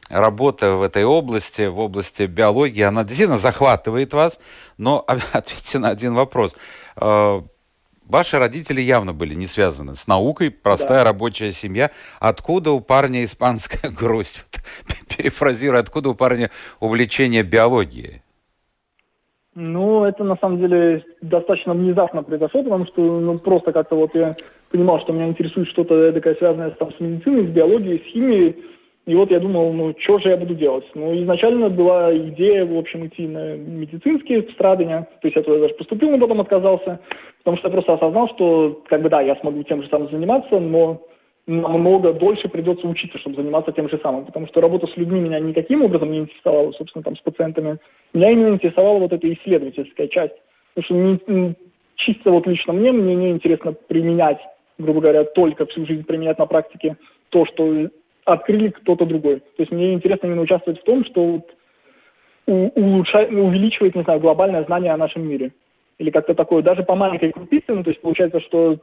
[0.09, 4.39] работа в этой области, в области биологии, она действительно захватывает вас.
[4.77, 6.55] Но ответьте на один вопрос.
[6.97, 7.41] Э,
[8.07, 11.03] Ваши родители явно были не связаны с наукой, простая да.
[11.03, 11.91] рабочая семья.
[12.19, 14.45] Откуда у парня испанская грусть?
[15.17, 18.21] Перефразируя, откуда у парня увлечение биологией?
[19.59, 24.35] Ну, это на самом деле достаточно внезапно произошло, потому что ну, просто как-то вот я
[24.71, 28.55] понимал, что меня интересует что-то такое связанное там, с медициной, с биологией, с химией.
[29.07, 30.85] И вот я думал, ну, что же я буду делать?
[30.93, 35.07] Ну, изначально была идея, в общем, идти на медицинские Страдания.
[35.21, 36.99] То есть я туда даже поступил, но потом отказался.
[37.39, 40.59] Потому что я просто осознал, что, как бы, да, я смогу тем же самым заниматься,
[40.59, 41.01] но
[41.47, 44.25] намного дольше придется учиться, чтобы заниматься тем же самым.
[44.25, 47.77] Потому что работа с людьми меня никаким образом не интересовала, собственно, там, с пациентами.
[48.13, 50.35] Меня именно интересовала вот эта исследовательская часть.
[50.75, 51.55] Потому что не,
[51.95, 54.39] чисто вот лично мне, мне не интересно применять,
[54.77, 56.97] грубо говоря, только всю жизнь применять на практике
[57.29, 57.89] то, что
[58.25, 59.39] открыли кто-то другой.
[59.39, 61.49] То есть мне интересно именно участвовать в том, что вот
[62.45, 65.51] улучшает, увеличивает, не знаю, глобальное знание о нашем мире
[65.97, 68.77] или как-то такое, даже по маленькой крупице, ну, то есть получается, что,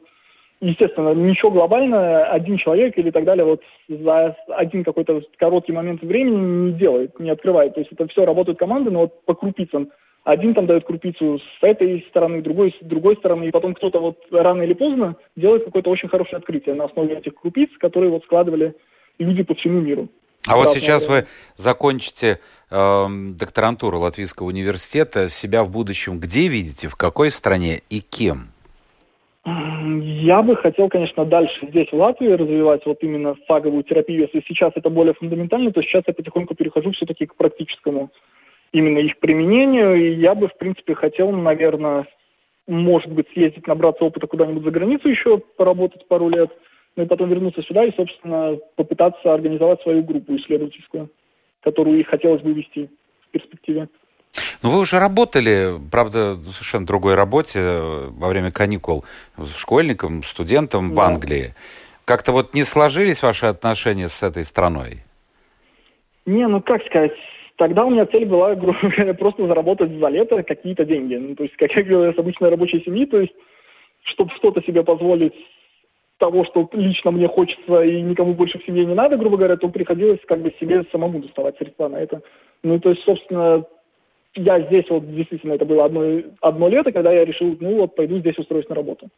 [0.64, 6.70] естественно, ничего глобального один человек или так далее вот за один какой-то короткий момент времени
[6.70, 7.74] не делает, не открывает.
[7.74, 9.90] То есть это все работают команды, но вот по крупицам.
[10.24, 14.16] Один там дает крупицу с этой стороны, другой с другой стороны, и потом кто-то вот
[14.30, 18.74] рано или поздно делает какое-то очень хорошее открытие на основе этих крупиц, которые вот складывали
[19.18, 20.08] люди по всему миру.
[20.46, 22.38] А вот сейчас вы закончите
[22.70, 23.06] э,
[23.38, 25.28] докторантуру Латвийского университета.
[25.28, 28.53] Себя в будущем где видите, в какой стране и кем?
[29.46, 34.22] Я бы хотел, конечно, дальше здесь, в Латвии, развивать вот именно фаговую терапию.
[34.22, 38.10] Если сейчас это более фундаментально, то сейчас я потихоньку перехожу все-таки к практическому
[38.72, 39.96] именно их применению.
[39.96, 42.06] И я бы, в принципе, хотел, наверное,
[42.66, 46.50] может быть, съездить, набраться опыта куда-нибудь за границу еще, поработать пару лет–
[46.96, 51.10] ну и потом вернуться сюда и, собственно, попытаться организовать свою группу исследовательскую,
[51.60, 52.88] которую и хотелось бы вести
[53.20, 53.88] в перспективе.
[54.64, 59.04] Ну, вы уже работали, правда, в совершенно другой работе э, во время каникул
[59.36, 60.94] с школьником, студентом да.
[60.94, 61.48] в Англии.
[62.06, 65.02] Как-то вот не сложились ваши отношения с этой страной?
[66.24, 67.12] Не, ну как сказать,
[67.56, 71.16] тогда у меня цель была, грубо говоря, просто заработать за лето какие-то деньги.
[71.16, 73.34] Ну, то есть, как я говорил, с обычной рабочей семьи, то есть,
[74.04, 75.34] чтобы что-то себе позволить
[76.16, 79.68] того, что лично мне хочется и никому больше в семье не надо, грубо говоря, то
[79.68, 82.22] приходилось как бы себе самому доставать средства на это.
[82.62, 83.66] Ну, то есть, собственно,
[84.34, 88.18] я здесь вот действительно это было одно, одно лето, когда я решил, ну вот, пойду
[88.18, 89.08] здесь устроюсь на работу.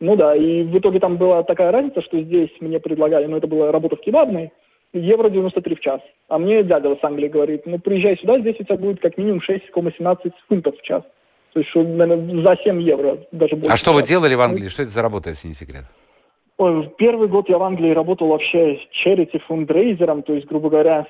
[0.00, 3.46] Ну да, и в итоге там была такая разница, что здесь мне предлагали, ну это
[3.46, 4.50] была работа в кебабной,
[4.92, 6.00] евро 93 в час.
[6.28, 9.40] А мне дядя с Англии говорит, ну приезжай сюда, здесь у тебя будет как минимум
[9.46, 11.02] 6,17 фунтов в час.
[11.52, 13.72] То есть, что, наверное, за 7 евро даже больше.
[13.72, 14.68] А что вы делали в Англии?
[14.68, 15.82] Что это за работа, если не секрет?
[16.58, 21.06] Ой, первый год я в Англии работал вообще charity фундрейзером, то есть, грубо говоря,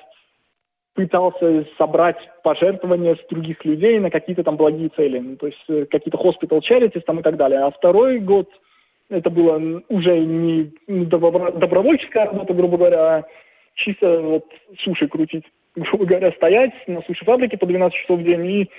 [0.93, 5.85] пытался собрать пожертвования с других людей на какие-то там благие цели, ну, то есть э,
[5.89, 7.61] какие-то hospital charities там и так далее.
[7.61, 8.49] А второй год
[9.09, 13.23] это было уже не добровольческая работа, грубо говоря, а
[13.75, 14.45] чисто вот
[14.83, 18.69] суши крутить, грубо говоря, стоять на суши-фабрике по 12 часов в день и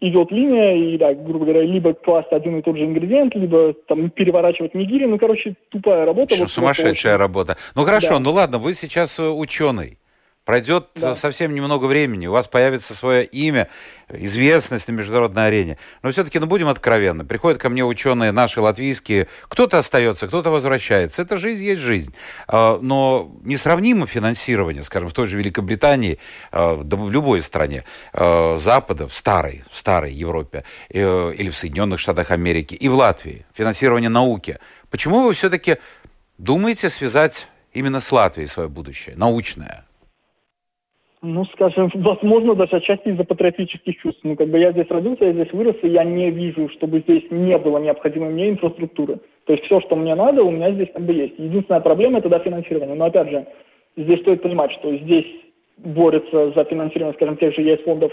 [0.00, 4.10] идет линия, и, да, грубо говоря, либо класть один и тот же ингредиент, либо там
[4.10, 5.06] переворачивать нигири.
[5.06, 6.34] Ну, короче, тупая работа.
[6.34, 7.20] Что, вот, сумасшедшая очень...
[7.20, 7.56] работа.
[7.76, 8.18] Ну, хорошо, да.
[8.18, 9.98] ну ладно, вы сейчас э, ученый,
[10.44, 11.14] Пройдет да.
[11.14, 13.68] совсем немного времени, у вас появится свое имя,
[14.08, 15.78] известность на международной арене.
[16.02, 21.22] Но все-таки, ну, будем откровенны, приходят ко мне ученые наши латвийские, кто-то остается, кто-то возвращается.
[21.22, 22.12] Это жизнь есть жизнь.
[22.48, 26.18] А, но несравнимо финансирование, скажем, в той же Великобритании,
[26.50, 31.56] а, да в любой стране а, Запада, в старой, в старой Европе, э, или в
[31.56, 34.58] Соединенных Штатах Америки, и в Латвии, финансирование науки.
[34.90, 35.76] Почему вы все-таки
[36.38, 39.84] думаете связать именно с Латвией свое будущее, научное?
[41.22, 44.20] Ну, скажем, возможно, даже отчасти из-за патриотических чувств.
[44.24, 47.24] Ну, как бы я здесь родился, я здесь вырос, и я не вижу, чтобы здесь
[47.30, 49.20] не было необходимой мне инфраструктуры.
[49.46, 51.38] То есть все, что мне надо, у меня здесь как бы есть.
[51.38, 52.96] Единственная проблема– это, да, финансирование.
[52.96, 53.46] Но, опять же,
[53.96, 55.26] здесь стоит понимать, что здесь
[55.78, 58.12] борются за финансирование, скажем, тех же есть фондов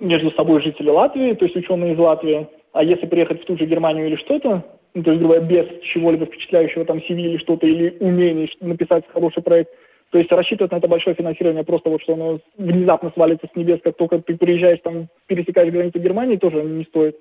[0.00, 2.46] между собой жители Латвии, то есть ученые из Латвии.
[2.72, 4.64] А если приехать в ту же Германию или что-то,
[4.94, 9.42] ну, то есть, говоря, без чего-либо впечатляющего, там, CV или что-то, или умений написать хороший
[9.42, 9.70] проект–
[10.12, 13.80] то есть рассчитывать на это большое финансирование, просто вот что оно внезапно свалится с небес,
[13.82, 17.16] как только ты приезжаешь, там, пересекаешь границу Германии, тоже не стоит.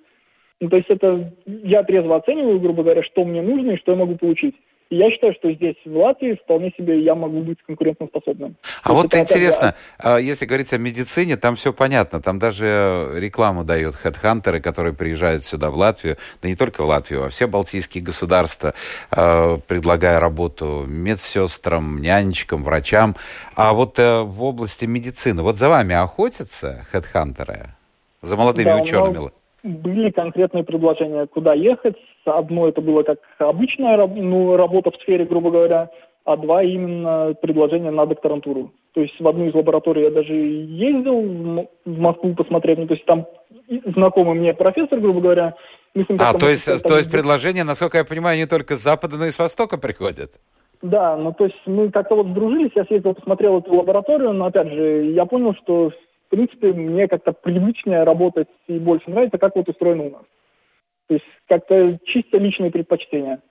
[0.59, 3.97] Ну, то есть это я трезво оцениваю, грубо говоря, что мне нужно и что я
[3.97, 4.55] могу получить.
[4.91, 8.57] И я считаю, что здесь, в Латвии, вполне себе я могу быть конкурентоспособным.
[8.83, 9.73] А То вот интересно,
[10.03, 10.19] да.
[10.19, 12.21] если говорить о медицине, там все понятно.
[12.21, 17.23] Там даже рекламу дают хедхантеры, которые приезжают сюда, в Латвию, да не только в Латвию,
[17.23, 18.73] а все балтийские государства,
[19.15, 23.15] э, предлагая работу медсестрам, нянечкам, врачам.
[23.55, 27.75] А вот э, в области медицины, вот за вами охотятся хедхантеры?
[28.21, 29.31] За молодыми да, учеными?
[29.63, 31.95] были конкретные предложения, куда ехать.
[32.25, 35.89] Одно это было как обычная ну, работа в сфере, грубо говоря,
[36.23, 38.71] а два именно предложения на докторантуру.
[38.93, 43.05] То есть в одну из лабораторий я даже ездил в Москву посмотреть, ну, то есть
[43.05, 43.25] там
[43.95, 45.55] знакомый мне профессор, грубо говоря.
[45.95, 49.31] а, то есть, то есть предложения, насколько я понимаю, не только с запада, но и
[49.31, 50.31] с востока приходят?
[50.81, 54.69] Да, ну то есть мы как-то вот сдружились, я съездил, посмотрел эту лабораторию, но опять
[54.69, 55.91] же, я понял, что
[56.31, 60.21] в принципе, мне как-то привычнее работать и больше нравится, как вот устроено у нас.
[61.11, 63.41] То есть как-то чисто личные предпочтения.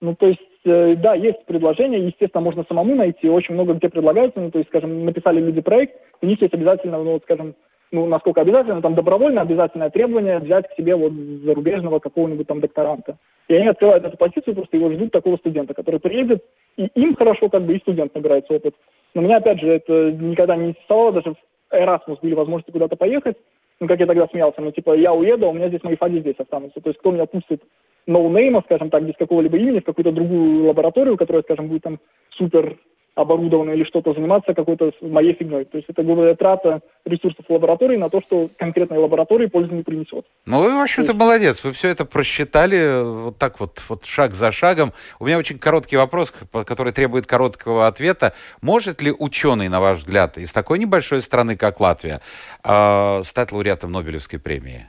[0.00, 4.40] Ну, то есть, э, да, есть предложения, естественно, можно самому найти, очень много где предлагается,
[4.40, 7.56] ну, то есть, скажем, написали люди проект, у них есть обязательно, ну, вот, скажем,
[7.92, 13.18] ну, насколько обязательно, там, добровольно обязательное требование взять к себе вот зарубежного какого-нибудь там докторанта.
[13.48, 16.42] И они открывают эту позицию, просто его ждут такого студента, который приедет,
[16.78, 18.74] и им хорошо, как бы, и студент набирается опыт.
[19.12, 21.34] Но меня, опять же, это никогда не интересовало, даже
[21.70, 23.36] Erasmus были возможности куда-то поехать,
[23.80, 26.20] ну, как я тогда смеялся, ну, типа, я уеду, а у меня здесь мои фаги
[26.20, 26.80] здесь останутся.
[26.80, 27.62] То есть, кто меня пустит
[28.06, 31.98] ноунейма, скажем так, без какого-либо имени, в какую-то другую лабораторию, которая, скажем, будет там
[32.30, 32.76] супер
[33.14, 35.64] оборудовано или что-то заниматься какой-то моей фигней.
[35.64, 39.82] То есть это, грубо говоря, трата ресурсов лаборатории на то, что конкретной лаборатории пользы не
[39.82, 40.26] принесет.
[40.46, 41.20] Ну, вы, в общем-то, есть...
[41.20, 41.64] молодец.
[41.64, 44.92] Вы все это просчитали вот так вот, вот шаг за шагом.
[45.20, 46.34] У меня очень короткий вопрос,
[46.66, 48.34] который требует короткого ответа.
[48.62, 52.20] Может ли ученый, на ваш взгляд, из такой небольшой страны, как Латвия,
[52.64, 54.88] э, стать лауреатом Нобелевской премии?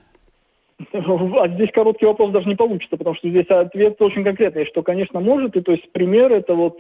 [0.92, 5.20] А здесь короткий вопрос даже не получится, потому что здесь ответ очень конкретный, что, конечно,
[5.20, 5.56] может.
[5.56, 6.78] И то есть пример это вот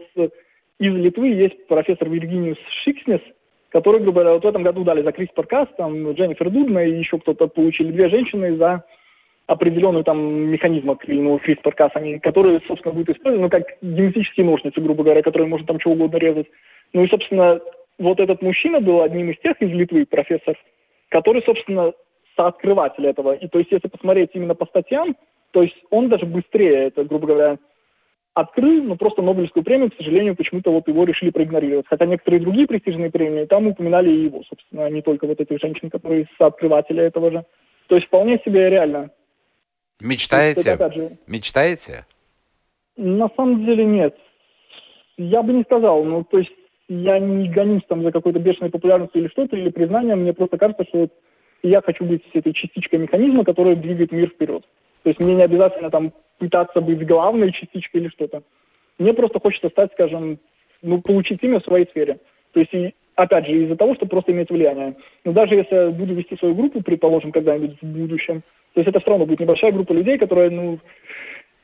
[0.80, 3.22] из Литвы есть профессор Виргиниус Шикснес,
[3.70, 7.20] который, грубо говоря, вот в этом году дали за CRISPR-Cas, там Дженнифер Дудна и еще
[7.20, 8.84] кто-то получили две женщины за
[9.48, 15.04] определенную там механизм ну, CRISPR-Cas, они, которые, собственно, будут использованы, ну, как генетические ножницы, грубо
[15.04, 16.48] говоря, которые можно там чего угодно резать.
[16.94, 17.60] Ну и, собственно,
[18.00, 20.58] вот этот мужчина был одним из тех из Литвы, профессор,
[21.10, 21.94] который, собственно,
[22.36, 23.34] сооткрыватель этого.
[23.34, 25.16] И то есть, если посмотреть именно по статьям,
[25.52, 27.58] то есть он даже быстрее, это, грубо говоря,
[28.36, 31.88] открыл, но просто Нобелевскую премию, к сожалению, почему-то вот его решили проигнорировать.
[31.88, 35.90] Хотя некоторые другие престижные премии, там упоминали и его, собственно, не только вот этих женщин,
[35.90, 37.46] которые сооткрыватели этого же.
[37.88, 39.10] То есть вполне себе реально.
[40.02, 40.72] Мечтаете?
[40.72, 42.06] Это, же, Мечтаете?
[42.98, 44.16] На самом деле нет.
[45.18, 46.04] Я бы не сказал.
[46.04, 46.52] Ну, то есть
[46.90, 50.20] я не гонюсь там за какой-то бешеной популярностью или что-то, или признанием.
[50.20, 51.08] Мне просто кажется, что
[51.64, 54.66] я хочу быть этой частичкой механизма, которая двигает мир вперед.
[55.06, 58.42] То есть мне не обязательно там пытаться быть главной частичкой или что-то.
[58.98, 60.40] Мне просто хочется стать, скажем,
[60.82, 62.18] ну, получить имя в своей сфере.
[62.54, 64.96] То есть, и, опять же, из-за того, чтобы просто иметь влияние.
[65.24, 68.42] Но даже если я буду вести свою группу, предположим, когда-нибудь в будущем,
[68.74, 70.80] то есть это все равно будет небольшая группа людей, которая, ну,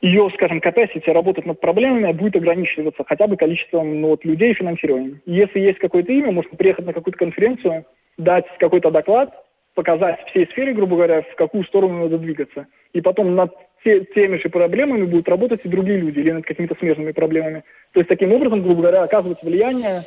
[0.02, 4.54] ее, скажем, capacity работать над проблемами будет ограничиваться хотя бы количеством ну, вот, людей и
[4.54, 5.20] финансированием.
[5.26, 7.86] Если есть какое-то имя, можно приехать на какую-то конференцию,
[8.18, 9.34] дать какой-то доклад,
[9.74, 12.66] показать всей сфере, грубо говоря, в какую сторону надо двигаться.
[12.92, 13.52] И потом над
[13.84, 17.64] те, теми же проблемами будут работать и другие люди, или над какими-то смежными проблемами.
[17.92, 20.02] То есть таким образом, грубо говоря, оказывать влияние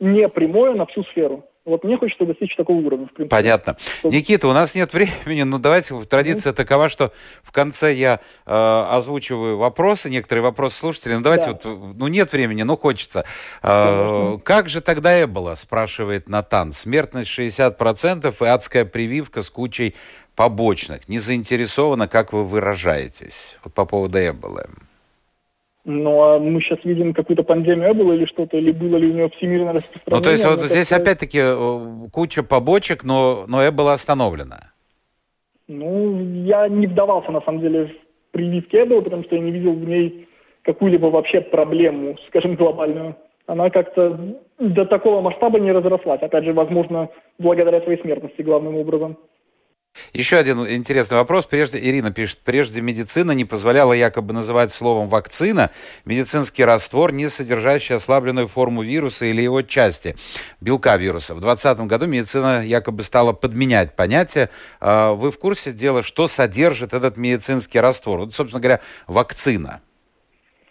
[0.00, 1.44] не прямое на всю сферу.
[1.64, 3.06] Вот мне хочется достичь такого уровня.
[3.06, 3.30] В принципе.
[3.30, 3.76] Понятно.
[3.78, 4.10] Что...
[4.10, 6.56] Никита, у нас нет времени, но давайте, традиция mm-hmm.
[6.56, 7.12] такова, что
[7.42, 11.16] в конце я э, озвучиваю вопросы, некоторые вопросы слушателей.
[11.16, 11.52] Ну давайте да.
[11.52, 11.64] вот,
[11.96, 13.24] ну нет времени, но хочется.
[13.62, 16.72] Э, как же тогда Эбола, спрашивает Натан.
[16.72, 19.94] Смертность 60% и адская прививка с кучей
[20.36, 21.08] побочных.
[21.08, 23.56] Не заинтересована, как вы выражаетесь.
[23.64, 24.68] Вот по поводу Эболы.
[25.84, 29.28] Ну, а мы сейчас видим какую-то пандемию было или что-то, или было ли у него
[29.36, 30.18] всемирное распространение?
[30.18, 34.72] Ну, то есть вот здесь как опять-таки э, куча побочек, но, но Эбола остановлена.
[35.68, 39.74] Ну, я не вдавался, на самом деле, в прививке Эбола, потому что я не видел
[39.74, 40.26] в ней
[40.62, 43.16] какую-либо вообще проблему, скажем, глобальную.
[43.46, 44.18] Она как-то
[44.58, 46.22] до такого масштаба не разрослась.
[46.22, 49.18] Опять же, возможно, благодаря своей смертности главным образом.
[50.12, 51.46] Еще один интересный вопрос.
[51.46, 55.70] Прежде, Ирина пишет, прежде медицина не позволяла якобы называть словом вакцина
[56.04, 60.16] медицинский раствор, не содержащий ослабленную форму вируса или его части,
[60.60, 61.34] белка вируса.
[61.34, 64.50] В 2020 году медицина якобы стала подменять понятие.
[64.80, 68.20] А, вы в курсе дела, что содержит этот медицинский раствор?
[68.20, 69.80] Вот, собственно говоря, вакцина.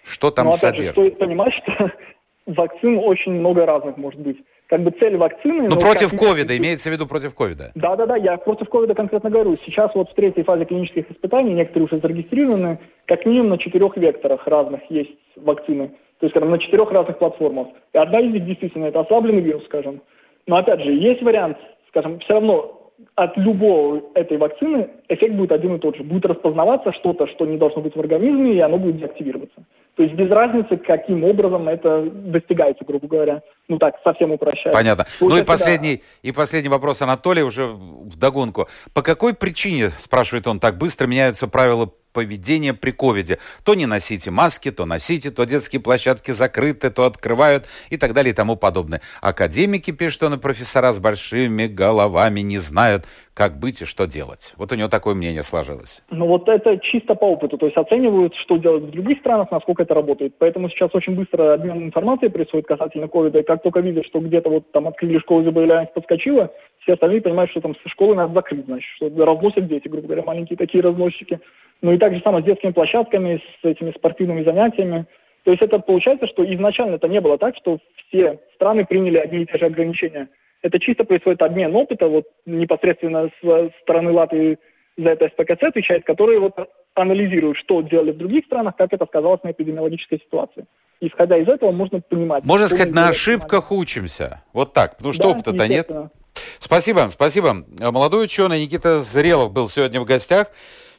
[0.04, 0.88] Что там ну, содержит?
[0.88, 1.92] Же, стоит понимать, что
[2.46, 4.38] вакцин очень много разных может быть
[4.74, 5.70] как бы цель вакцины...
[5.70, 7.74] Ну, против ковида, имеется в виду против ковида.
[7.76, 9.56] Да-да-да, я против ковида конкретно говорю.
[9.68, 14.48] Сейчас вот в третьей фазе клинических испытаний, некоторые уже зарегистрированы, как минимум на четырех векторах
[14.48, 15.90] разных есть вакцины.
[16.20, 17.68] То есть, скажем, на четырех разных платформах.
[17.94, 20.02] И одна из них действительно это ослабленный вирус, скажем.
[20.48, 21.60] Но опять же, есть вариант,
[21.90, 26.04] скажем, все равно от любого этой вакцины эффект будет один и тот же.
[26.04, 29.64] Будет распознаваться что-то, что не должно быть в организме, и оно будет деактивироваться.
[29.96, 33.44] То есть без разницы, каким образом это достигается, грубо говоря.
[33.70, 34.74] Ну так, совсем упрощая.
[34.74, 35.06] Понятно.
[35.20, 36.04] Получается, ну и последний, да.
[36.22, 38.68] и последний вопрос Анатолия уже в догонку.
[38.94, 43.40] По какой причине, спрашивает он, так быстро меняются правила поведения при ковиде.
[43.66, 48.32] То не носите маски, то носите, то детские площадки закрыты, то открывают и так далее
[48.32, 49.02] и тому подобное.
[49.22, 54.54] Академики, пишут он, и профессора с большими головами не знают, как быть и что делать.
[54.58, 56.04] Вот у него такое мнение сложилось.
[56.12, 59.84] Ну вот это чисто по опыту, то есть оценивают, что делать в других странах, насколько
[59.84, 60.36] это работает.
[60.38, 64.50] Поэтому сейчас очень быстро обмен информацией происходит касательно ковида, и как только видят, что где-то
[64.50, 68.90] вот там открыли школу заболеваемость подскочила, все остальные понимают, что там школы надо закрыть, значит,
[68.96, 71.40] что разносят дети, грубо говоря, маленькие такие разносчики.
[71.82, 75.06] Ну и так же самое с детскими площадками, с этими спортивными занятиями.
[75.44, 77.78] То есть это получается, что изначально это не было так, что
[78.08, 80.30] все страны приняли одни и те же ограничения.
[80.64, 84.58] Это чисто происходит обмен опыта, вот непосредственно с стороны Латвии
[84.98, 86.54] за это СПКЦ отвечает, которые вот
[86.96, 90.66] анализируют, что делали в других странах, как это сказалось на эпидемиологической ситуации.
[91.02, 92.46] Исходя из этого, можно понимать.
[92.46, 94.44] Можно сказать, на ошибках учимся.
[94.54, 95.92] Вот так, потому что да, опыта-то нет.
[96.60, 97.66] Спасибо, спасибо.
[97.80, 100.48] Молодой ученый Никита Зрелов был сегодня в гостях.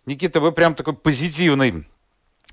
[0.07, 1.86] Никита, вы прям такой позитивный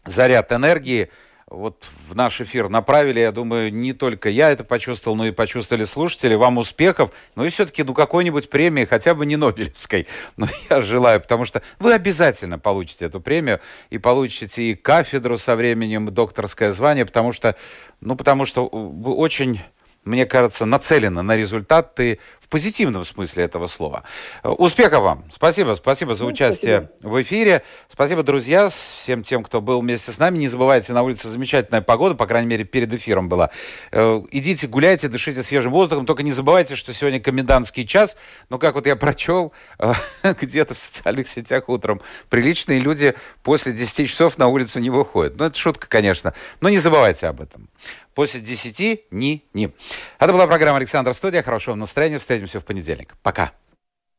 [0.06, 1.10] заряд энергии
[1.52, 3.20] вот в наш эфир направили.
[3.20, 6.34] Я думаю, не только я это почувствовал, но и почувствовали слушатели.
[6.34, 7.12] Вам успехов.
[7.36, 10.08] Ну и все-таки, ну, какой-нибудь премии, хотя бы не Нобелевской.
[10.38, 15.56] Но я желаю, потому что вы обязательно получите эту премию и получите и кафедру со
[15.56, 17.56] временем, докторское звание, потому что,
[18.00, 19.62] ну, потому что вы очень
[20.04, 24.04] мне кажется, нацелены на результаты в позитивном смысле этого слова.
[24.44, 25.24] Успехов вам!
[25.32, 27.10] Спасибо, спасибо за ну, участие спасибо.
[27.10, 27.64] в эфире.
[27.88, 30.38] Спасибо, друзья, всем тем, кто был вместе с нами.
[30.38, 33.50] Не забывайте, на улице замечательная погода, по крайней мере, перед эфиром была.
[33.92, 36.06] Э, идите, гуляйте, дышите свежим воздухом.
[36.06, 38.18] Только не забывайте, что сегодня комендантский час.
[38.50, 39.94] Но как вот я прочел э,
[40.42, 45.38] где-то в социальных сетях утром, приличные люди после 10 часов на улицу не выходят.
[45.38, 46.34] Ну, это шутка, конечно.
[46.60, 47.70] Но не забывайте об этом
[48.14, 49.74] после 10 ни-ни.
[50.20, 51.44] Это была программа «Александр Студия».
[51.44, 52.20] Хорошего настроения.
[52.20, 53.16] Встретимся в понедельник.
[53.24, 53.52] Пока.